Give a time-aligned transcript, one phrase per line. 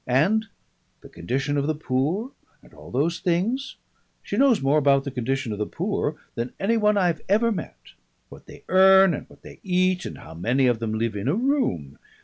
[0.07, 0.47] And
[1.01, 2.31] the condition of the poor
[2.63, 3.75] and all those things.
[4.23, 7.77] She knows more about the condition of the poor than any one I've ever met;
[8.27, 11.35] what they earn and what they eat, and how many of them live in a
[11.35, 11.99] room.